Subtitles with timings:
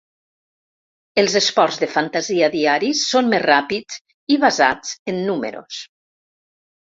[1.23, 3.99] Els esports de fantasia diaris són més ràpids
[4.37, 5.83] i basats en números.